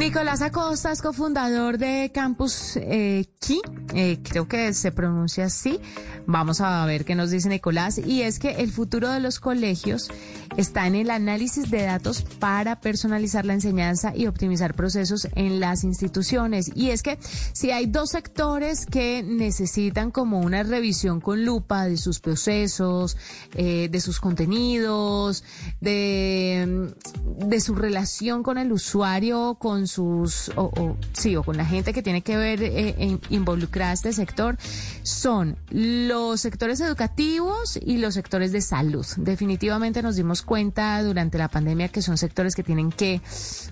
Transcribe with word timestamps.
Nicolás 0.00 0.40
Acosta 0.40 0.90
cofundador 1.02 1.76
de 1.76 2.10
Campus 2.14 2.78
eh, 2.78 3.26
Key, 3.38 3.60
eh, 3.94 4.18
creo 4.22 4.48
que 4.48 4.72
se 4.72 4.92
pronuncia 4.92 5.44
así. 5.44 5.78
Vamos 6.26 6.62
a 6.62 6.86
ver 6.86 7.04
qué 7.04 7.14
nos 7.14 7.30
dice 7.30 7.50
Nicolás. 7.50 7.98
Y 7.98 8.22
es 8.22 8.38
que 8.38 8.62
el 8.62 8.72
futuro 8.72 9.10
de 9.10 9.20
los 9.20 9.40
colegios 9.40 10.10
está 10.56 10.86
en 10.86 10.94
el 10.94 11.10
análisis 11.10 11.70
de 11.70 11.82
datos 11.82 12.22
para 12.38 12.80
personalizar 12.80 13.44
la 13.44 13.52
enseñanza 13.52 14.16
y 14.16 14.26
optimizar 14.26 14.74
procesos 14.74 15.28
en 15.34 15.60
las 15.60 15.84
instituciones. 15.84 16.70
Y 16.74 16.90
es 16.90 17.02
que 17.02 17.18
si 17.52 17.70
hay 17.70 17.84
dos 17.86 18.10
sectores 18.10 18.86
que 18.86 19.22
necesitan 19.22 20.10
como 20.10 20.40
una 20.40 20.62
revisión 20.62 21.20
con 21.20 21.44
lupa 21.44 21.84
de 21.84 21.98
sus 21.98 22.20
procesos, 22.20 23.18
eh, 23.54 23.88
de 23.90 24.00
sus 24.00 24.18
contenidos, 24.18 25.44
de, 25.80 26.94
de 27.38 27.60
su 27.60 27.74
relación 27.74 28.42
con 28.42 28.56
el 28.56 28.72
usuario, 28.72 29.56
con 29.58 29.89
sus, 29.90 30.50
o, 30.56 30.96
sí, 31.12 31.36
o 31.36 31.42
con 31.42 31.56
la 31.56 31.64
gente 31.64 31.92
que 31.92 32.02
tiene 32.02 32.22
que 32.22 32.36
ver 32.36 32.62
eh, 32.62 33.18
involucrada 33.30 33.90
a 33.90 33.94
este 33.94 34.12
sector, 34.12 34.56
son 35.02 35.56
los 35.70 36.40
sectores 36.40 36.80
educativos 36.80 37.78
y 37.80 37.98
los 37.98 38.14
sectores 38.14 38.52
de 38.52 38.60
salud. 38.60 39.06
Definitivamente 39.16 40.02
nos 40.02 40.16
dimos 40.16 40.42
cuenta 40.42 41.02
durante 41.02 41.38
la 41.38 41.48
pandemia 41.48 41.88
que 41.88 42.02
son 42.02 42.16
sectores 42.16 42.54
que 42.54 42.62
tienen 42.62 42.92
que 42.92 43.20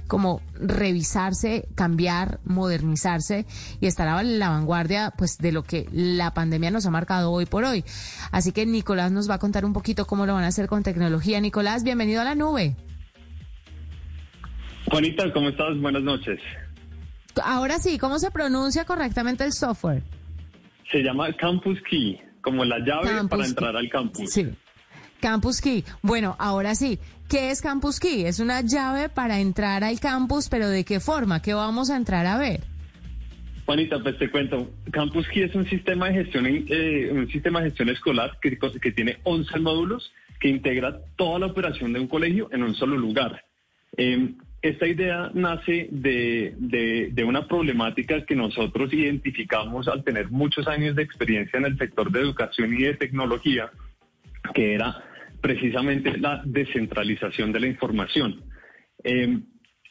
como 0.07 0.41
revisarse, 0.55 1.69
cambiar, 1.75 2.41
modernizarse 2.45 3.47
y 3.81 3.87
estar 3.87 4.09
a 4.09 4.23
la 4.23 4.49
vanguardia 4.49 5.13
pues 5.17 5.39
de 5.39 5.53
lo 5.53 5.63
que 5.63 5.89
la 5.93 6.35
pandemia 6.35 6.71
nos 6.71 6.87
ha 6.87 6.91
marcado 6.91 7.31
hoy 7.31 7.47
por 7.47 7.65
hoy. 7.65 7.85
Así 8.33 8.53
que 8.53 8.67
Nicolás 8.67 9.13
nos 9.13 9.31
va 9.31 9.35
a 9.35 9.39
contar 9.39 9.65
un 9.65 9.73
poquito 9.73 10.07
cómo 10.07 10.27
lo 10.27 10.35
van 10.35 10.45
a 10.45 10.49
hacer 10.49 10.67
con 10.67 10.83
tecnología. 10.83 11.41
Nicolás, 11.41 11.85
bienvenido 11.85 12.21
a 12.21 12.25
la 12.25 12.35
nube. 12.35 12.77
Juanita, 14.91 15.33
¿cómo 15.33 15.51
estás? 15.51 15.79
Buenas 15.79 16.03
noches. 16.03 16.41
Ahora 17.43 17.79
sí, 17.79 17.99
¿cómo 17.99 18.19
se 18.19 18.31
pronuncia 18.31 18.85
correctamente 18.85 19.45
el 19.45 19.53
software? 19.53 20.03
Se 20.91 21.03
llama 21.03 21.33
Campus 21.35 21.79
Key, 21.89 22.21
como 22.41 22.65
la 22.65 22.79
llave 22.79 23.09
Campus 23.09 23.31
para 23.31 23.47
entrar 23.47 23.77
al 23.77 23.89
campus. 23.89 24.31
Sí. 24.31 24.49
Campus 25.21 25.61
Key. 25.61 25.85
Bueno, 26.03 26.37
ahora 26.39 26.75
sí, 26.75 26.99
¿qué 27.29 27.51
es 27.51 27.61
Campus 27.61 28.01
Key? 28.01 28.25
Es 28.25 28.41
una 28.41 28.63
llave 28.63 29.09
para 29.09 29.41
entrar 29.41 29.85
al 29.85 30.01
campus, 30.01 30.49
pero 30.49 30.69
¿de 30.69 30.85
qué 30.85 31.01
forma? 31.01 31.43
¿Qué 31.43 31.55
vamos 31.55 31.91
a 31.91 31.97
entrar 31.97 32.25
a 32.27 32.39
ver? 32.39 32.61
Juanita, 33.67 34.03
pues 34.03 34.17
te 34.19 34.31
cuento. 34.31 34.71
Campus 34.91 35.29
Key 35.29 35.43
es 35.43 35.55
un 35.55 35.69
sistema 35.69 36.09
de 36.09 36.15
gestión, 36.15 36.47
eh, 36.47 37.11
un 37.13 37.29
sistema 37.29 37.61
de 37.61 37.67
gestión 37.67 37.91
escolar 37.91 38.39
que, 38.41 38.59
que 38.81 38.93
tiene 38.93 39.19
11 39.25 39.59
módulos 39.59 40.11
que 40.41 40.49
integra 40.49 40.99
toda 41.17 41.41
la 41.41 41.47
operación 41.47 41.93
de 41.93 42.01
un 42.01 42.07
colegio 42.07 42.49
en 42.53 42.63
un 42.63 42.75
solo 42.75 42.97
lugar. 42.97 43.45
Eh, 43.97 44.35
esta 44.61 44.87
idea 44.87 45.31
nace 45.35 45.89
de, 45.91 46.55
de, 46.59 47.25
una 47.25 47.47
problemática 47.47 48.25
que 48.25 48.35
nosotros 48.35 48.93
identificamos 48.93 49.87
al 49.87 50.03
tener 50.03 50.31
muchos 50.31 50.67
años 50.67 50.97
de 50.97 51.03
experiencia 51.03 51.59
en 51.59 51.67
el 51.67 51.79
sector 51.79 52.11
de 52.11 52.21
educación 52.21 52.75
y 52.75 52.83
de 52.83 52.95
tecnología, 52.95 53.71
que 54.55 54.75
era 54.75 55.05
precisamente 55.41 56.19
la 56.19 56.43
descentralización 56.45 57.53
de 57.53 57.61
la 57.61 57.67
información. 57.69 58.43
Eh, 59.05 59.39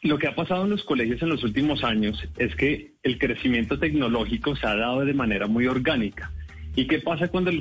lo 0.04 0.18
que 0.18 0.28
ha 0.28 0.36
pasado 0.36 0.66
en 0.66 0.72
los 0.72 0.84
colegios 0.84 1.22
en 1.22 1.30
los 1.30 1.44
últimos 1.44 1.84
años 1.84 2.22
es 2.38 2.56
que 2.56 2.94
el 3.04 3.18
crecimiento 3.18 3.80
tecnológico 3.80 4.56
se 4.56 4.68
ha 4.68 4.76
dado 4.76 5.06
de 5.06 5.14
manera 5.14 5.48
muy 5.48 5.66
orgánica. 5.68 6.32
¿Y 6.76 6.86
qué 6.86 7.00
pasa 7.00 7.30
cuando 7.30 7.52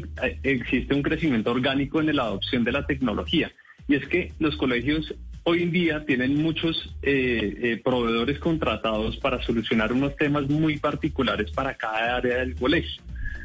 existe 0.43 0.95
un 0.95 1.03
crecimiento 1.03 1.51
orgánico 1.51 2.01
en 2.01 2.15
la 2.15 2.25
adopción 2.25 2.65
de 2.65 2.73
la 2.73 2.87
tecnología? 2.87 3.51
Y 3.89 3.95
es 3.95 4.07
que 4.09 4.33
los 4.39 4.57
colegios 4.57 5.15
hoy 5.49 5.63
en 5.63 5.71
día 5.71 6.05
tienen 6.05 6.43
muchos 6.43 6.93
eh, 7.03 7.57
eh, 7.63 7.81
proveedores 7.83 8.41
contratados 8.41 9.17
para 9.19 9.41
solucionar 9.45 9.93
unos 9.93 10.17
temas 10.17 10.49
muy 10.49 10.79
particulares 10.79 11.53
para 11.53 11.75
cada 11.77 12.17
área 12.17 12.39
del 12.39 12.57
colegio. 12.57 13.01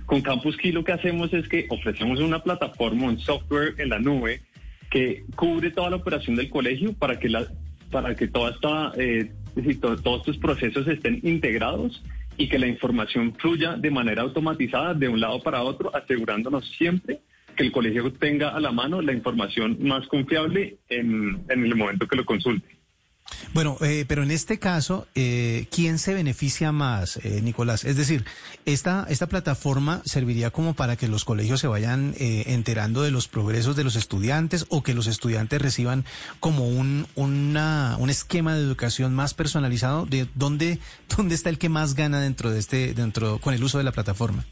Con 0.07 0.21
Campus 0.21 0.57
Key 0.57 0.71
lo 0.71 0.83
que 0.83 0.93
hacemos 0.93 1.31
es 1.31 1.47
que 1.47 1.67
ofrecemos 1.69 2.19
una 2.19 2.41
plataforma, 2.41 3.05
un 3.05 3.19
software 3.19 3.75
en 3.77 3.89
la 3.89 3.99
nube 3.99 4.41
que 4.89 5.25
cubre 5.35 5.69
toda 5.69 5.91
la 5.91 5.97
operación 5.97 6.35
del 6.35 6.49
colegio 6.49 6.93
para 6.93 7.19
que 7.19 7.29
para 7.91 8.15
que 8.15 8.27
toda 8.27 8.49
esta, 8.49 8.93
eh, 8.97 9.31
todos 9.79 10.21
estos 10.21 10.37
procesos 10.39 10.87
estén 10.87 11.19
integrados 11.21 12.03
y 12.35 12.49
que 12.49 12.57
la 12.57 12.65
información 12.65 13.35
fluya 13.35 13.75
de 13.75 13.91
manera 13.91 14.23
automatizada 14.23 14.95
de 14.95 15.07
un 15.07 15.19
lado 15.19 15.39
para 15.43 15.61
otro, 15.61 15.95
asegurándonos 15.95 16.67
siempre 16.77 17.19
que 17.61 17.67
el 17.67 17.71
colegio 17.71 18.11
tenga 18.13 18.49
a 18.49 18.59
la 18.59 18.71
mano 18.71 19.01
la 19.01 19.13
información 19.13 19.77
más 19.81 20.07
confiable 20.07 20.77
en, 20.89 21.43
en 21.47 21.63
el 21.63 21.75
momento 21.75 22.07
que 22.07 22.15
lo 22.15 22.25
consulte. 22.25 22.67
Bueno, 23.53 23.77
eh, 23.81 24.03
pero 24.07 24.23
en 24.23 24.31
este 24.31 24.57
caso, 24.57 25.07
eh, 25.13 25.67
¿quién 25.71 25.99
se 25.99 26.15
beneficia 26.15 26.71
más, 26.71 27.17
eh, 27.17 27.39
Nicolás? 27.43 27.85
Es 27.85 27.95
decir, 27.95 28.25
esta, 28.65 29.05
esta 29.09 29.27
plataforma 29.27 30.01
serviría 30.05 30.49
como 30.49 30.73
para 30.73 30.95
que 30.95 31.07
los 31.07 31.23
colegios 31.23 31.59
se 31.59 31.67
vayan 31.67 32.15
eh, 32.19 32.45
enterando 32.47 33.03
de 33.03 33.11
los 33.11 33.27
progresos 33.27 33.75
de 33.75 33.83
los 33.83 33.95
estudiantes 33.95 34.65
o 34.69 34.81
que 34.81 34.95
los 34.95 35.05
estudiantes 35.05 35.61
reciban 35.61 36.03
como 36.39 36.67
un, 36.67 37.05
una, 37.15 37.95
un 37.99 38.09
esquema 38.09 38.55
de 38.55 38.61
educación 38.61 39.13
más 39.13 39.33
personalizado. 39.33 40.07
¿De 40.07 40.27
dónde, 40.33 40.79
dónde 41.15 41.35
está 41.35 41.49
el 41.49 41.59
que 41.59 41.69
más 41.69 41.93
gana 41.93 42.19
dentro 42.19 42.49
de 42.49 42.59
este, 42.59 42.93
dentro 42.95 43.37
con 43.37 43.53
el 43.53 43.63
uso 43.63 43.77
de 43.77 43.83
la 43.83 43.91
plataforma? 43.91 44.45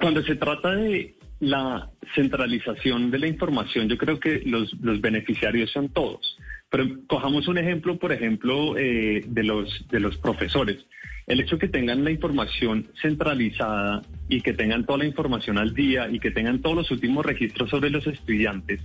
Cuando 0.00 0.22
se 0.22 0.34
trata 0.34 0.72
de 0.72 1.14
la 1.42 1.90
centralización 2.14 3.10
de 3.10 3.18
la 3.18 3.26
información, 3.26 3.88
yo 3.88 3.98
creo 3.98 4.20
que 4.20 4.42
los, 4.46 4.72
los 4.80 5.00
beneficiarios 5.00 5.72
son 5.72 5.88
todos. 5.88 6.38
Pero 6.70 6.86
cojamos 7.08 7.48
un 7.48 7.58
ejemplo, 7.58 7.98
por 7.98 8.12
ejemplo, 8.12 8.78
eh, 8.78 9.24
de, 9.26 9.42
los, 9.42 9.84
de 9.90 9.98
los 9.98 10.16
profesores. 10.18 10.86
El 11.26 11.40
hecho 11.40 11.58
que 11.58 11.66
tengan 11.66 12.04
la 12.04 12.12
información 12.12 12.86
centralizada 13.00 14.02
y 14.28 14.40
que 14.40 14.52
tengan 14.52 14.86
toda 14.86 15.00
la 15.00 15.06
información 15.06 15.58
al 15.58 15.74
día 15.74 16.08
y 16.08 16.20
que 16.20 16.30
tengan 16.30 16.62
todos 16.62 16.76
los 16.76 16.90
últimos 16.92 17.26
registros 17.26 17.70
sobre 17.70 17.90
los 17.90 18.06
estudiantes, 18.06 18.80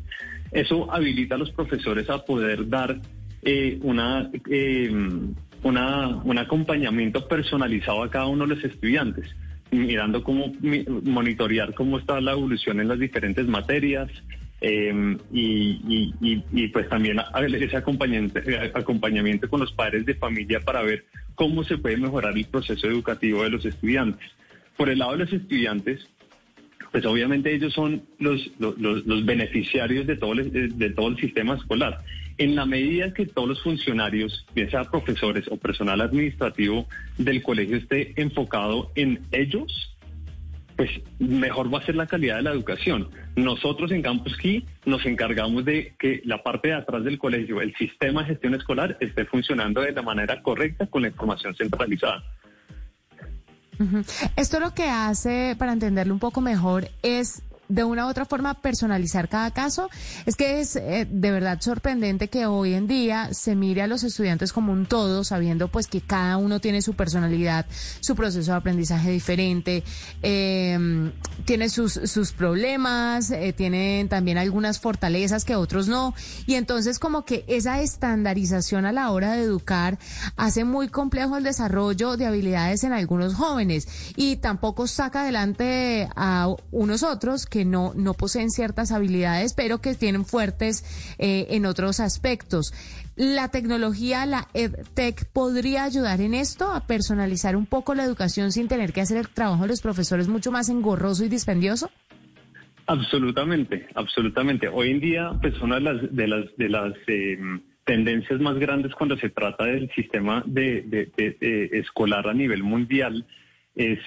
eso 0.51 0.91
habilita 0.91 1.35
a 1.35 1.37
los 1.37 1.51
profesores 1.51 2.09
a 2.09 2.25
poder 2.25 2.67
dar 2.67 2.99
eh, 3.43 3.77
una, 3.83 4.31
eh, 4.49 4.91
una, 5.61 6.07
un 6.07 6.37
acompañamiento 6.39 7.27
personalizado 7.27 8.01
a 8.01 8.09
cada 8.09 8.25
uno 8.25 8.47
de 8.47 8.55
los 8.55 8.63
estudiantes 8.63 9.27
mirando 9.71 10.23
cómo 10.23 10.53
monitorear 11.03 11.73
cómo 11.73 11.99
está 11.99 12.21
la 12.21 12.31
evolución 12.31 12.79
en 12.79 12.87
las 12.87 12.99
diferentes 12.99 13.47
materias 13.47 14.09
eh, 14.59 15.17
y, 15.31 16.67
pues 16.69 16.89
también 16.89 17.19
ese 17.43 17.77
acompañamiento, 17.77 18.39
acompañamiento 18.73 19.49
con 19.49 19.59
los 19.59 19.71
padres 19.71 20.05
de 20.05 20.15
familia 20.15 20.59
para 20.61 20.81
ver 20.81 21.05
cómo 21.35 21.63
se 21.63 21.77
puede 21.77 21.97
mejorar 21.97 22.35
el 22.35 22.45
proceso 22.45 22.87
educativo 22.87 23.43
de 23.43 23.51
los 23.51 23.65
estudiantes. 23.65 24.27
Por 24.75 24.89
el 24.89 24.99
lado 24.99 25.11
de 25.11 25.17
los 25.19 25.33
estudiantes, 25.33 26.07
pues 26.91 27.05
obviamente 27.05 27.53
ellos 27.53 27.73
son 27.73 28.03
los, 28.17 28.49
beneficiarios 29.25 30.07
de 30.07 30.15
todo 30.15 30.33
el 30.33 31.17
sistema 31.17 31.55
escolar. 31.55 32.03
En 32.37 32.55
la 32.55 32.65
medida 32.65 33.13
que 33.13 33.25
todos 33.25 33.49
los 33.49 33.63
funcionarios, 33.63 34.45
bien 34.53 34.69
sea 34.69 34.83
profesores 34.83 35.45
o 35.49 35.57
personal 35.57 36.01
administrativo 36.01 36.87
del 37.17 37.41
colegio 37.41 37.77
esté 37.77 38.13
enfocado 38.21 38.91
en 38.95 39.21
ellos, 39.31 39.97
pues 40.75 40.91
mejor 41.17 41.73
va 41.73 41.79
a 41.79 41.85
ser 41.85 41.95
la 41.95 42.05
calidad 42.05 42.35
de 42.35 42.43
la 42.43 42.51
educación. 42.51 43.09
Nosotros 43.35 43.91
en 43.91 44.03
Campus 44.03 44.37
Key 44.37 44.63
nos 44.85 45.03
encargamos 45.07 45.65
de 45.65 45.95
que 45.97 46.21
la 46.23 46.43
parte 46.43 46.67
de 46.67 46.75
atrás 46.75 47.03
del 47.03 47.17
colegio, 47.17 47.59
el 47.61 47.75
sistema 47.75 48.21
de 48.21 48.27
gestión 48.27 48.53
escolar, 48.53 48.95
esté 48.99 49.25
funcionando 49.25 49.81
de 49.81 49.91
la 49.91 50.03
manera 50.03 50.41
correcta 50.43 50.85
con 50.85 51.01
la 51.01 51.07
información 51.07 51.55
centralizada. 51.55 52.23
Esto 54.35 54.59
lo 54.59 54.73
que 54.73 54.83
hace, 54.83 55.55
para 55.57 55.73
entenderlo 55.73 56.13
un 56.13 56.19
poco 56.19 56.41
mejor, 56.41 56.89
es 57.01 57.43
de 57.69 57.83
una 57.83 58.05
u 58.05 58.09
otra 58.09 58.25
forma 58.25 58.53
personalizar 58.55 59.29
cada 59.29 59.51
caso. 59.51 59.89
Es 60.25 60.35
que 60.35 60.59
es 60.59 60.75
eh, 60.75 61.07
de 61.09 61.31
verdad 61.31 61.59
sorprendente 61.61 62.27
que 62.27 62.45
hoy 62.45 62.73
en 62.73 62.87
día 62.87 63.33
se 63.33 63.55
mire 63.55 63.81
a 63.81 63.87
los 63.87 64.03
estudiantes 64.03 64.53
como 64.53 64.71
un 64.71 64.85
todo, 64.85 65.23
sabiendo 65.23 65.67
pues 65.67 65.87
que 65.87 66.01
cada 66.01 66.37
uno 66.37 66.59
tiene 66.59 66.81
su 66.81 66.93
personalidad, 66.93 67.65
su 67.99 68.15
proceso 68.15 68.51
de 68.51 68.57
aprendizaje 68.57 69.11
diferente, 69.11 69.83
eh, 70.23 71.11
tiene 71.45 71.69
sus, 71.69 71.93
sus 71.93 72.31
problemas, 72.31 73.31
eh, 73.31 73.53
tienen 73.53 74.09
también 74.09 74.37
algunas 74.37 74.79
fortalezas 74.79 75.45
que 75.45 75.55
otros 75.55 75.87
no. 75.87 76.13
Y 76.45 76.55
entonces 76.55 76.99
como 76.99 77.25
que 77.25 77.45
esa 77.47 77.81
estandarización 77.81 78.85
a 78.85 78.91
la 78.91 79.11
hora 79.11 79.33
de 79.33 79.43
educar 79.43 79.97
hace 80.35 80.63
muy 80.63 80.89
complejo 80.89 81.37
el 81.37 81.43
desarrollo 81.43 82.17
de 82.17 82.25
habilidades 82.25 82.83
en 82.83 82.93
algunos 82.93 83.35
jóvenes 83.35 83.87
y 84.15 84.37
tampoco 84.37 84.87
saca 84.87 85.21
adelante 85.21 86.07
a 86.15 86.49
unos 86.71 87.03
otros 87.03 87.45
que 87.45 87.56
no, 87.65 87.93
no 87.95 88.13
poseen 88.13 88.49
ciertas 88.49 88.91
habilidades, 88.91 89.53
pero 89.53 89.79
que 89.79 89.95
tienen 89.95 90.25
fuertes 90.25 90.83
eh, 91.17 91.47
en 91.51 91.65
otros 91.65 91.99
aspectos. 91.99 92.73
¿La 93.15 93.49
tecnología, 93.49 94.25
la 94.25 94.47
EdTech, 94.53 95.25
podría 95.31 95.83
ayudar 95.83 96.21
en 96.21 96.33
esto 96.33 96.71
a 96.71 96.85
personalizar 96.85 97.55
un 97.55 97.65
poco 97.65 97.95
la 97.95 98.03
educación 98.03 98.51
sin 98.51 98.67
tener 98.67 98.93
que 98.93 99.01
hacer 99.01 99.17
el 99.17 99.29
trabajo 99.29 99.63
de 99.63 99.69
los 99.69 99.81
profesores 99.81 100.27
mucho 100.27 100.51
más 100.51 100.69
engorroso 100.69 101.25
y 101.25 101.29
dispendioso? 101.29 101.89
Absolutamente, 102.85 103.87
absolutamente. 103.95 104.69
Hoy 104.69 104.91
en 104.91 104.99
día, 104.99 105.31
pues 105.41 105.59
una 105.61 105.75
de 105.75 105.81
las, 105.81 106.15
de 106.15 106.27
las, 106.27 106.45
de 106.57 106.69
las 106.69 106.93
em, 107.07 107.61
tendencias 107.87 108.39
más 108.39 108.59
grandes 108.59 108.93
cuando 108.93 109.17
se 109.17 109.29
trata 109.29 109.65
del 109.65 109.89
sistema 109.91 110.43
de, 110.45 111.09
escolar 111.71 112.27
a 112.27 112.33
nivel 112.33 112.61
mundial 112.61 113.25
es 113.75 113.99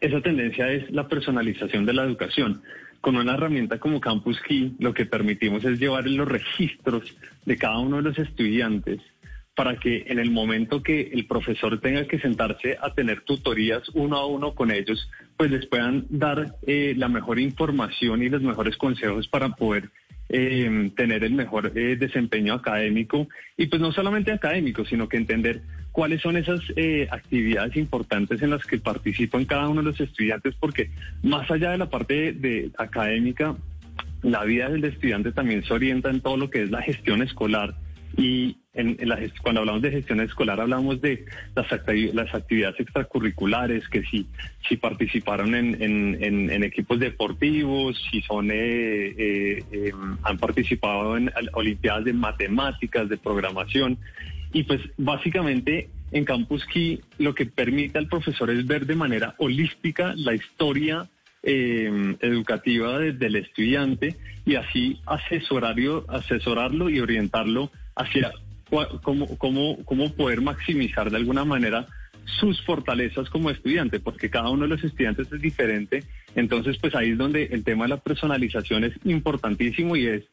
esa 0.00 0.20
tendencia 0.20 0.70
es 0.70 0.90
la 0.90 1.08
personalización 1.08 1.86
de 1.86 1.92
la 1.92 2.04
educación. 2.04 2.62
Con 3.00 3.16
una 3.16 3.34
herramienta 3.34 3.78
como 3.78 4.00
Campus 4.00 4.40
Key, 4.40 4.76
lo 4.78 4.92
que 4.92 5.06
permitimos 5.06 5.64
es 5.64 5.78
llevar 5.78 6.06
los 6.06 6.28
registros 6.28 7.16
de 7.46 7.56
cada 7.56 7.78
uno 7.78 7.96
de 7.96 8.02
los 8.02 8.18
estudiantes 8.18 9.00
para 9.54 9.76
que 9.76 10.04
en 10.06 10.18
el 10.18 10.30
momento 10.30 10.82
que 10.82 11.10
el 11.12 11.26
profesor 11.26 11.80
tenga 11.80 12.06
que 12.06 12.18
sentarse 12.18 12.78
a 12.80 12.94
tener 12.94 13.22
tutorías 13.22 13.88
uno 13.90 14.16
a 14.16 14.26
uno 14.26 14.54
con 14.54 14.70
ellos, 14.70 15.10
pues 15.36 15.50
les 15.50 15.66
puedan 15.66 16.06
dar 16.08 16.56
eh, 16.66 16.94
la 16.96 17.08
mejor 17.08 17.38
información 17.38 18.22
y 18.22 18.28
los 18.28 18.42
mejores 18.42 18.76
consejos 18.76 19.28
para 19.28 19.50
poder 19.50 19.90
eh, 20.32 20.90
tener 20.96 21.24
el 21.24 21.32
mejor 21.32 21.72
eh, 21.74 21.96
desempeño 21.96 22.54
académico 22.54 23.28
y 23.56 23.66
pues 23.66 23.82
no 23.82 23.90
solamente 23.90 24.30
académico, 24.30 24.84
sino 24.84 25.08
que 25.08 25.16
entender 25.16 25.62
cuáles 25.90 26.22
son 26.22 26.36
esas 26.36 26.60
eh, 26.76 27.08
actividades 27.10 27.76
importantes 27.76 28.40
en 28.40 28.50
las 28.50 28.64
que 28.64 28.78
participan 28.78 29.44
cada 29.44 29.68
uno 29.68 29.82
de 29.82 29.90
los 29.90 30.00
estudiantes, 30.00 30.54
porque 30.60 30.90
más 31.22 31.50
allá 31.50 31.72
de 31.72 31.78
la 31.78 31.90
parte 31.90 32.32
de, 32.32 32.70
académica, 32.78 33.56
la 34.22 34.44
vida 34.44 34.68
del 34.68 34.84
estudiante 34.84 35.32
también 35.32 35.64
se 35.64 35.74
orienta 35.74 36.10
en 36.10 36.20
todo 36.20 36.36
lo 36.36 36.48
que 36.48 36.62
es 36.62 36.70
la 36.70 36.82
gestión 36.82 37.22
escolar 37.22 37.74
y 38.16 38.56
en, 38.72 38.96
la, 39.08 39.18
cuando 39.42 39.60
hablamos 39.60 39.82
de 39.82 39.90
gestión 39.90 40.20
escolar 40.20 40.60
hablamos 40.60 41.00
de 41.00 41.24
las, 41.56 41.66
las 42.14 42.34
actividades 42.34 42.78
extracurriculares, 42.78 43.88
que 43.88 44.02
si, 44.02 44.76
participaron 44.76 45.54
en, 45.54 46.62
equipos 46.62 47.00
deportivos, 47.00 48.00
si 48.10 48.22
son 48.22 48.50
eh, 48.50 49.14
eh, 49.18 49.64
em, 49.72 50.16
han 50.22 50.38
participado 50.38 51.16
en 51.16 51.30
olimpiadas 51.54 52.04
de 52.04 52.12
matemáticas, 52.12 53.08
de 53.08 53.16
programación. 53.16 53.98
Y 54.52 54.62
pues 54.64 54.80
básicamente 54.96 55.88
en 56.12 56.24
Campus 56.24 56.64
Key 56.66 57.00
lo 57.18 57.34
que 57.34 57.46
permite 57.46 57.98
al 57.98 58.08
profesor 58.08 58.50
es 58.50 58.66
ver 58.66 58.86
de 58.86 58.94
manera 58.94 59.34
holística 59.38 60.12
la 60.16 60.34
historia 60.34 61.08
em, 61.42 62.16
educativa 62.20 62.98
del 62.98 63.36
estudiante 63.36 64.16
y 64.44 64.54
así 64.54 65.00
asesorarlo 65.06 66.90
y 66.90 67.00
orientarlo 67.00 67.70
hacia 67.96 68.32
cómo, 69.02 69.26
cómo, 69.36 69.84
cómo 69.84 70.12
poder 70.14 70.40
maximizar 70.40 71.10
de 71.10 71.16
alguna 71.16 71.44
manera 71.44 71.86
sus 72.38 72.62
fortalezas 72.62 73.28
como 73.28 73.50
estudiante, 73.50 74.00
porque 74.00 74.30
cada 74.30 74.50
uno 74.50 74.62
de 74.62 74.68
los 74.68 74.84
estudiantes 74.84 75.30
es 75.32 75.40
diferente. 75.40 76.04
Entonces, 76.34 76.78
pues 76.78 76.94
ahí 76.94 77.10
es 77.10 77.18
donde 77.18 77.44
el 77.44 77.64
tema 77.64 77.84
de 77.84 77.90
la 77.90 77.96
personalización 78.00 78.84
es 78.84 78.94
importantísimo 79.04 79.96
y 79.96 80.06
es, 80.06 80.24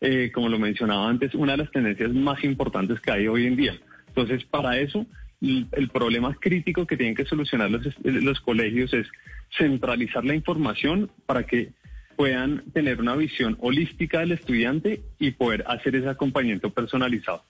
eh, 0.00 0.30
como 0.32 0.48
lo 0.48 0.58
mencionaba 0.58 1.08
antes, 1.08 1.34
una 1.34 1.52
de 1.52 1.58
las 1.58 1.70
tendencias 1.70 2.12
más 2.12 2.42
importantes 2.44 3.00
que 3.00 3.10
hay 3.10 3.28
hoy 3.28 3.46
en 3.46 3.56
día. 3.56 3.74
Entonces, 4.08 4.44
para 4.44 4.78
eso, 4.78 5.06
el 5.40 5.88
problema 5.92 6.34
crítico 6.34 6.86
que 6.86 6.96
tienen 6.96 7.14
que 7.14 7.24
solucionar 7.24 7.70
los, 7.70 7.82
los 8.02 8.40
colegios 8.40 8.92
es 8.94 9.06
centralizar 9.56 10.24
la 10.24 10.34
información 10.34 11.10
para 11.26 11.44
que 11.44 11.72
puedan 12.16 12.62
tener 12.72 13.00
una 13.00 13.14
visión 13.14 13.56
holística 13.60 14.20
del 14.20 14.32
estudiante 14.32 15.02
y 15.18 15.32
poder 15.32 15.64
hacer 15.66 15.94
ese 15.96 16.08
acompañamiento 16.08 16.70
personalizado. 16.70 17.44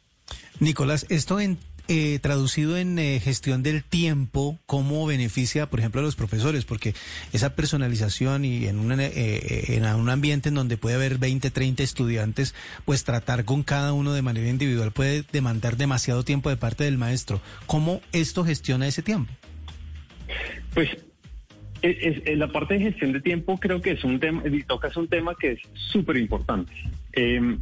Nicolás, 0.58 1.06
esto 1.11 1.38
en, 1.41 1.58
eh, 1.88 2.19
traducido 2.20 2.76
en 2.76 2.99
eh, 2.99 3.20
gestión 3.20 3.62
del 3.62 3.85
tiempo, 3.85 4.58
¿cómo 4.67 5.06
beneficia, 5.06 5.67
por 5.67 5.79
ejemplo, 5.79 6.00
a 6.00 6.05
los 6.05 6.17
profesores? 6.17 6.64
Porque 6.64 6.94
esa 7.32 7.55
personalización 7.55 8.44
y 8.44 8.67
en, 8.67 8.91
eh, 9.00 9.64
en 9.69 9.85
un 9.85 10.08
ambiente 10.08 10.49
en 10.49 10.56
donde 10.56 10.76
puede 10.76 10.97
haber 10.97 11.19
20, 11.19 11.50
30 11.50 11.82
estudiantes, 11.82 12.55
pues 12.85 13.05
tratar 13.05 13.44
con 13.44 13.62
cada 13.62 13.93
uno 13.93 14.12
de 14.14 14.23
manera 14.23 14.49
individual 14.49 14.93
puede 14.93 15.25
demandar 15.31 15.76
demasiado 15.76 16.25
tiempo 16.25 16.50
de 16.50 16.56
parte 16.56 16.85
del 16.85 16.99
maestro. 16.99 17.41
¿Cómo 17.67 18.00
esto 18.12 18.44
gestiona 18.44 18.88
ese 18.88 19.03
tiempo? 19.03 19.32
Pues 20.75 20.88
es, 21.82 22.37
la 22.37 22.49
parte 22.49 22.75
de 22.75 22.81
gestión 22.81 23.12
de 23.12 23.20
tiempo 23.20 23.58
creo 23.58 23.81
que 23.81 23.93
es 23.93 24.05
un 24.05 24.19
tema, 24.19 24.43
tocas 24.67 24.97
un 24.97 25.08
tema 25.08 25.35
que 25.38 25.53
es 25.53 25.61
súper 25.75 26.17
importante. 26.17 26.73
Em, 27.12 27.58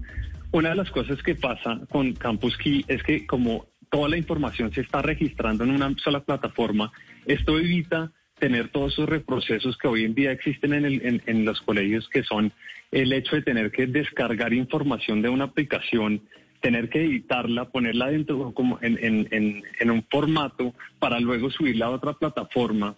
una 0.55 0.69
de 0.69 0.77
las 0.77 0.91
cosas 0.93 1.21
que 1.21 1.35
pasa 1.35 1.81
con 1.91 2.13
Campus 2.13 2.57
Key 2.57 2.85
es 2.87 3.03
que 3.03 3.27
como 3.27 3.67
toda 3.91 4.09
la 4.09 4.17
información 4.17 4.73
se 4.73 4.83
está 4.83 5.03
registrando 5.03 5.65
en 5.65 5.73
una 5.73 5.93
sola 5.99 6.21
plataforma, 6.21 6.93
esto 7.27 7.59
evita 7.59 8.13
tener 8.39 8.69
todos 8.69 8.93
esos 8.93 9.09
reprocesos 9.09 9.77
que 9.77 9.89
hoy 9.89 10.05
en 10.05 10.15
día 10.15 10.31
existen 10.31 10.73
en, 10.75 11.23
en, 11.27 11.45
los 11.45 11.61
colegios, 11.61 12.09
que 12.09 12.23
son 12.23 12.53
el 12.93 13.13
hecho 13.13 13.35
de 13.35 13.43
tener 13.43 13.73
que 13.73 13.89
descargar 13.89 14.53
información 14.53 15.23
de 15.23 15.29
una 15.29 15.47
aplicación, 15.47 16.23
tener 16.61 16.89
que 16.89 17.03
editarla, 17.03 17.65
ponerla 17.71 18.11
dentro 18.13 18.53
como 18.55 18.79
en, 18.81 19.27
en, 19.33 19.91
un 19.91 20.05
formato 20.09 20.73
para 21.01 21.19
luego 21.19 21.51
subirla 21.51 21.87
a 21.87 21.91
otra 21.91 22.13
plataforma. 22.13 22.95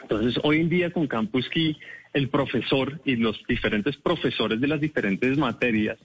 Entonces, 0.00 0.40
hoy 0.42 0.62
en 0.62 0.70
día 0.70 0.90
con 0.90 1.06
Campus 1.06 1.50
Key, 1.50 1.76
el 2.14 2.30
profesor 2.30 2.98
y 3.04 3.16
los 3.16 3.38
diferentes 3.46 3.98
profesores 3.98 4.58
de 4.58 4.68
las 4.68 4.80
diferentes 4.80 5.36
materias 5.36 5.98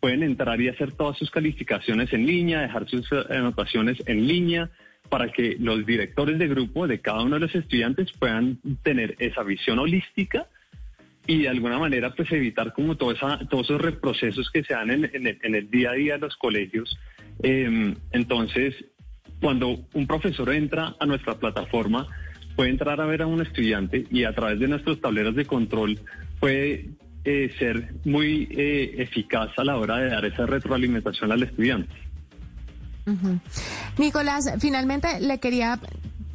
pueden 0.00 0.22
entrar 0.22 0.60
y 0.60 0.68
hacer 0.68 0.92
todas 0.92 1.16
sus 1.18 1.30
calificaciones 1.30 2.12
en 2.12 2.26
línea, 2.26 2.60
dejar 2.60 2.88
sus 2.88 3.10
eh, 3.12 3.24
anotaciones 3.30 3.98
en 4.06 4.26
línea, 4.26 4.70
para 5.08 5.30
que 5.32 5.56
los 5.58 5.86
directores 5.86 6.38
de 6.38 6.48
grupo 6.48 6.86
de 6.86 7.00
cada 7.00 7.22
uno 7.22 7.36
de 7.36 7.40
los 7.40 7.54
estudiantes 7.54 8.12
puedan 8.18 8.58
tener 8.82 9.16
esa 9.18 9.42
visión 9.42 9.78
holística 9.78 10.46
y 11.26 11.42
de 11.42 11.48
alguna 11.48 11.78
manera 11.78 12.14
pues 12.14 12.30
evitar 12.32 12.72
como 12.72 12.96
todos 12.96 13.16
esos 13.16 13.80
reprocesos 13.80 14.50
que 14.50 14.64
se 14.64 14.74
dan 14.74 14.90
en, 14.90 15.54
el, 15.54 15.70
día 15.70 15.90
a 15.90 15.94
día 15.94 16.14
de 16.14 16.20
los 16.20 16.36
colegios. 16.36 16.98
Em, 17.42 17.94
entonces, 18.12 18.74
cuando 19.40 19.78
un 19.92 20.06
profesor 20.06 20.52
entra 20.52 20.96
a 20.98 21.06
nuestra 21.06 21.38
plataforma, 21.38 22.06
puede 22.56 22.70
entrar 22.70 23.00
a 23.00 23.06
ver 23.06 23.22
a 23.22 23.26
un 23.26 23.42
estudiante 23.42 24.06
y 24.10 24.24
a 24.24 24.34
través 24.34 24.58
de 24.58 24.68
nuestros 24.68 25.00
tableros 25.00 25.34
de 25.36 25.44
control 25.44 25.98
puede 26.40 26.90
eh, 27.24 27.52
ser 27.58 27.94
muy 28.04 28.48
eh, 28.50 28.94
eficaz 28.98 29.50
a 29.58 29.64
la 29.64 29.76
hora 29.76 29.98
de 29.98 30.10
dar 30.10 30.24
esa 30.24 30.46
retroalimentación 30.46 31.32
al 31.32 31.42
estudiante. 31.42 31.94
Nicolás, 33.96 34.52
finalmente 34.60 35.18
le 35.20 35.38
quería 35.40 35.80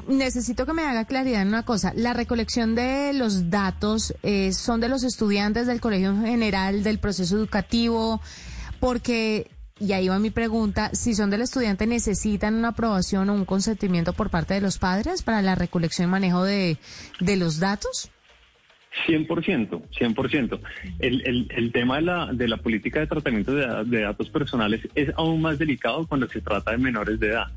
necesito 0.07 0.65
que 0.65 0.73
me 0.73 0.83
haga 0.83 1.05
claridad 1.05 1.41
en 1.41 1.49
una 1.49 1.63
cosa. 1.63 1.93
La 1.95 2.13
recolección 2.13 2.75
de 2.75 3.13
los 3.13 3.49
datos 3.49 4.13
eh, 4.23 4.53
son 4.53 4.79
de 4.81 4.89
los 4.89 5.03
estudiantes 5.03 5.67
del 5.67 5.81
colegio 5.81 6.15
general, 6.17 6.83
del 6.83 6.99
proceso 6.99 7.37
educativo, 7.37 8.21
porque, 8.79 9.49
y 9.79 9.93
ahí 9.93 10.07
va 10.07 10.19
mi 10.19 10.31
pregunta, 10.31 10.91
si 10.93 11.15
son 11.15 11.29
del 11.29 11.41
estudiante, 11.41 11.87
¿necesitan 11.87 12.55
una 12.55 12.69
aprobación 12.69 13.29
o 13.29 13.33
un 13.33 13.45
consentimiento 13.45 14.13
por 14.13 14.29
parte 14.29 14.53
de 14.53 14.61
los 14.61 14.77
padres 14.77 15.23
para 15.23 15.41
la 15.41 15.55
recolección 15.55 16.09
y 16.09 16.11
manejo 16.11 16.43
de, 16.43 16.77
de 17.19 17.37
los 17.37 17.59
datos? 17.59 18.09
100%, 19.07 19.81
100%. 19.89 20.59
El, 20.99 21.21
el, 21.25 21.47
el 21.55 21.71
tema 21.71 21.97
de 21.97 22.01
la, 22.03 22.33
de 22.33 22.47
la 22.47 22.57
política 22.57 22.99
de 22.99 23.07
tratamiento 23.07 23.53
de, 23.53 24.01
datos 24.01 24.29
personales 24.29 24.81
es 24.95 25.11
aún 25.17 25.41
más 25.41 25.57
delicado 25.57 26.07
cuando 26.07 26.27
se 26.27 26.41
trata 26.41 26.71
de 26.71 26.77
menores 26.77 27.19
de 27.19 27.27
edad. 27.27 27.47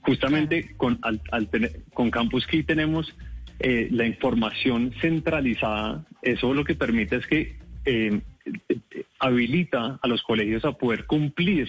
Justamente 0.00 0.74
con, 0.76 0.98
al, 1.02 1.20
con 1.92 2.10
Campus 2.10 2.46
Key 2.46 2.62
tenemos 2.62 3.14
eh, 3.58 3.88
la 3.90 4.06
información 4.06 4.92
centralizada. 5.00 6.04
Eso 6.22 6.54
lo 6.54 6.64
que 6.64 6.74
permite 6.74 7.16
es 7.16 7.26
que 7.26 7.56
eh, 7.86 8.20
habilita 9.18 9.98
a 10.00 10.08
los 10.08 10.22
colegios 10.22 10.64
a 10.64 10.72
poder 10.72 11.06
cumplir 11.06 11.68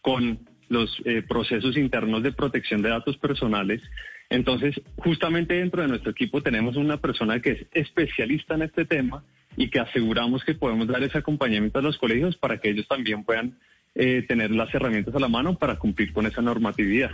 con 0.00 0.38
los 0.68 1.00
eh, 1.04 1.22
procesos 1.22 1.76
internos 1.76 2.22
de 2.22 2.32
protección 2.32 2.82
de 2.82 2.90
datos 2.90 3.16
personales 3.16 3.82
entonces, 4.30 4.80
justamente 4.96 5.54
dentro 5.54 5.82
de 5.82 5.88
nuestro 5.88 6.10
equipo 6.10 6.42
tenemos 6.42 6.76
una 6.76 6.96
persona 6.96 7.40
que 7.40 7.50
es 7.50 7.66
especialista 7.72 8.54
en 8.54 8.62
este 8.62 8.84
tema 8.84 9.24
y 9.56 9.70
que 9.70 9.80
aseguramos 9.80 10.44
que 10.44 10.54
podemos 10.54 10.88
dar 10.88 11.02
ese 11.02 11.18
acompañamiento 11.18 11.78
a 11.78 11.82
los 11.82 11.98
colegios 11.98 12.36
para 12.36 12.58
que 12.58 12.70
ellos 12.70 12.88
también 12.88 13.24
puedan 13.24 13.58
eh, 13.94 14.24
tener 14.26 14.50
las 14.50 14.74
herramientas 14.74 15.14
a 15.14 15.20
la 15.20 15.28
mano 15.28 15.56
para 15.56 15.78
cumplir 15.78 16.12
con 16.12 16.26
esa 16.26 16.42
normatividad. 16.42 17.10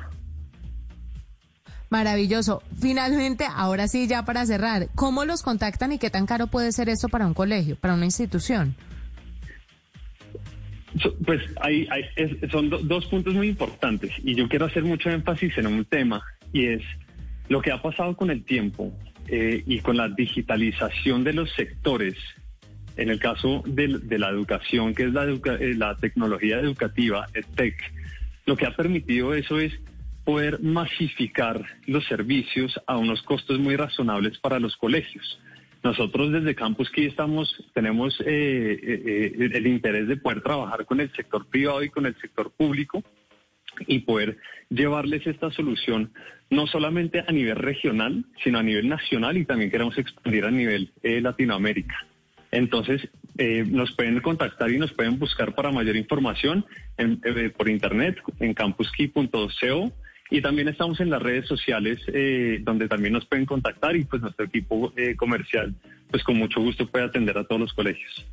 Maravilloso. 1.91 2.63
Finalmente, 2.81 3.45
ahora 3.53 3.89
sí, 3.89 4.07
ya 4.07 4.25
para 4.25 4.47
cerrar, 4.47 4.89
¿cómo 4.95 5.25
los 5.25 5.43
contactan 5.43 5.93
y 5.93 5.99
qué 5.99 6.09
tan 6.09 6.25
caro 6.25 6.47
puede 6.47 6.71
ser 6.71 6.89
esto 6.89 7.09
para 7.09 7.27
un 7.27 7.35
colegio, 7.35 7.77
para 7.77 7.95
una 7.95 8.05
institución? 8.05 8.77
Pues 11.25 11.43
hay, 11.61 11.89
son 12.51 12.71
dos 12.71 13.07
puntos 13.07 13.35
muy 13.35 13.49
importantes 13.49 14.13
y 14.25 14.35
yo 14.35 14.49
quiero 14.49 14.67
hacer 14.67 14.85
mucho 14.85 15.11
énfasis 15.11 15.57
en 15.59 15.67
un 15.67 15.85
tema 15.85 16.23
y 16.53 16.67
es 16.67 16.83
lo 17.49 17.61
que 17.61 17.73
ha 17.73 17.83
pasado 17.83 18.17
con 18.17 18.31
el 18.31 18.45
tiempo 18.45 18.93
eh, 19.27 19.63
y 19.67 19.81
con 19.81 19.97
la 19.97 20.09
digitalización 20.09 21.25
de 21.25 21.33
los 21.33 21.51
sectores. 21.53 22.17
En 22.97 23.09
el 23.09 23.19
caso 23.19 23.63
de, 23.67 24.19
la 24.19 24.29
educación, 24.29 24.95
que 24.95 25.05
es 25.05 25.13
la, 25.13 25.25
eh, 25.25 25.75
la 25.77 25.97
tecnología 25.97 26.59
educativa, 26.59 27.27
TEC, 27.55 27.77
lo 28.47 28.57
que 28.57 28.67
ha 28.67 28.75
permitido 28.77 29.35
eso 29.35 29.59
es 29.59 29.73
poder 30.25 30.61
masificar 30.61 31.65
los 31.87 32.05
servicios 32.07 32.79
a 32.87 32.97
unos 32.97 33.23
costos 33.23 33.59
muy 33.59 33.77
razonables 33.77 34.39
para 34.39 34.61
los 34.61 34.77
colegios. 34.77 35.41
Nosotros 35.83 36.31
desde 36.31 36.55
Campus 36.55 36.91
Key 36.91 37.07
estamos, 37.07 37.65
tenemos 37.73 38.23
eh, 38.27 39.33
el 39.39 39.67
interés 39.67 40.09
de 40.09 40.17
poder 40.19 40.43
trabajar 40.43 40.85
con 40.85 41.01
el 41.01 41.11
sector 41.13 41.47
privado 41.47 41.83
y 41.83 41.89
con 41.89 42.05
el 42.05 42.15
sector 42.21 42.51
público 42.51 43.03
y 43.87 44.01
poder 44.01 44.39
llevarles 44.69 45.27
esta 45.27 45.51
solución 45.51 46.13
no 46.51 46.67
solamente 46.67 47.25
a 47.27 47.33
nivel 47.33 47.57
regional, 47.57 48.25
sino 48.43 48.59
a 48.59 48.63
nivel 48.63 48.89
nacional 48.89 49.37
y 49.37 49.45
también 49.45 49.71
queremos 49.71 49.97
expandir 49.99 50.45
a 50.45 50.51
nivel 50.51 50.93
Latinoamérica. 51.03 52.07
Entonces, 52.51 53.09
nos 53.67 53.95
pueden 53.95 54.21
contactar 54.21 54.71
y 54.71 54.79
nos 54.79 54.93
pueden 54.93 55.19
buscar 55.19 55.55
para 55.55 55.71
mayor 55.71 55.97
información 55.97 56.67
por 57.57 57.69
internet 57.69 58.21
en 58.41 58.55
campuskey.co 58.55 59.93
y 60.31 60.41
también 60.41 60.69
estamos 60.69 61.01
en 61.01 61.11
las 61.11 61.21
redes 61.21 61.47
sociales 61.47 62.01
eh, 62.07 62.61
donde 62.63 62.89
también 62.89 63.13
nos 63.13 63.27
pueden 63.27 63.47
contactar 63.47 63.97
y 63.97 64.05
pues 64.05 64.23
nuestro 64.23 64.47
equipo 64.47 64.93
eh, 64.97 65.17
comercial 65.17 65.75
pues 66.11 66.23
con 66.23 66.37
mucho 66.37 66.61
gusto 66.61 66.87
puede 66.87 67.05
atender 67.05 67.37
a 67.37 67.45
todos 67.45 67.61
los 67.61 67.73
colegios. 67.73 68.27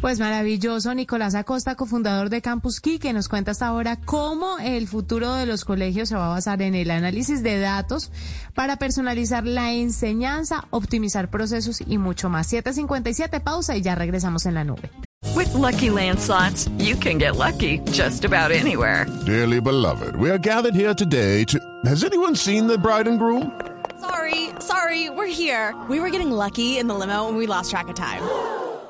Pues 0.00 0.20
maravilloso, 0.20 0.94
Nicolás 0.94 1.34
Acosta, 1.34 1.74
cofundador 1.74 2.30
de 2.30 2.42
Campus 2.42 2.80
Key, 2.80 2.98
que 2.98 3.12
nos 3.12 3.28
cuenta 3.28 3.50
hasta 3.50 3.66
ahora 3.66 3.96
cómo 3.96 4.58
el 4.58 4.88
futuro 4.88 5.34
de 5.34 5.46
los 5.46 5.64
colegios 5.64 6.08
se 6.08 6.16
va 6.16 6.26
a 6.26 6.30
basar 6.30 6.62
en 6.62 6.74
el 6.74 6.90
análisis 6.90 7.42
de 7.42 7.58
datos 7.58 8.10
para 8.54 8.76
personalizar 8.76 9.44
la 9.44 9.72
enseñanza, 9.72 10.66
optimizar 10.70 11.30
procesos 11.30 11.82
y 11.86 11.98
mucho 11.98 12.28
más. 12.28 12.46
757, 12.46 13.40
pausa 13.40 13.76
y 13.76 13.82
ya 13.82 13.94
regresamos 13.94 14.46
en 14.46 14.54
la 14.54 14.64
nube. 14.64 14.90
With 15.34 15.52
lucky 15.54 15.90
landslots, 15.90 16.70
you 16.78 16.96
can 16.96 17.18
get 17.18 17.36
lucky 17.36 17.80
just 17.92 18.24
about 18.24 18.50
anywhere. 18.50 19.06
Dearly 19.26 19.60
beloved, 19.60 20.16
we 20.16 20.30
are 20.30 20.38
gathered 20.38 20.74
here 20.74 20.94
today 20.94 21.44
to. 21.44 21.58
Has 21.84 22.04
anyone 22.04 22.36
seen 22.36 22.66
the 22.66 22.78
bride 22.78 23.08
and 23.08 23.18
groom? 23.18 23.52
Sorry, 24.00 24.50
sorry, 24.60 25.10
we're 25.10 25.26
here. 25.26 25.74
We 25.88 26.00
were 26.00 26.10
getting 26.10 26.30
lucky 26.30 26.78
in 26.78 26.86
the 26.86 26.94
limo 26.94 27.28
and 27.28 27.36
we 27.36 27.46
lost 27.46 27.70
track 27.70 27.88
of 27.88 27.94
time. 27.96 28.22